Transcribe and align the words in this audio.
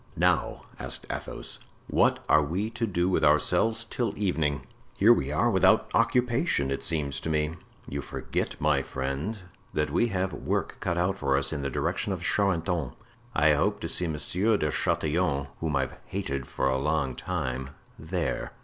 "Now," 0.17 0.63
asked 0.79 1.05
Athos, 1.11 1.59
"what 1.87 2.25
are 2.27 2.41
we 2.41 2.71
to 2.71 2.87
do 2.87 3.07
with 3.07 3.23
ourselves 3.23 3.85
till 3.85 4.17
evening? 4.17 4.65
Here 4.97 5.13
we 5.13 5.31
are 5.31 5.51
without 5.51 5.91
occupation, 5.93 6.71
it 6.71 6.83
seems 6.83 7.19
to 7.19 7.29
me." 7.29 7.53
"You 7.87 8.01
forget, 8.01 8.59
my 8.59 8.81
friend, 8.81 9.37
that 9.75 9.91
we 9.91 10.07
have 10.07 10.33
work 10.33 10.77
cut 10.79 10.97
out 10.97 11.19
for 11.19 11.37
us 11.37 11.53
in 11.53 11.61
the 11.61 11.69
direction 11.69 12.11
of 12.13 12.23
Charenton; 12.23 12.93
I 13.35 13.53
hope 13.53 13.79
to 13.81 13.87
see 13.87 14.07
Monsieur 14.07 14.57
de 14.57 14.71
Chatillon, 14.71 15.49
whom 15.59 15.75
I've 15.75 15.99
hated 16.07 16.47
for 16.47 16.67
a 16.67 16.79
long 16.79 17.13
time, 17.15 17.69
there." 17.99 18.53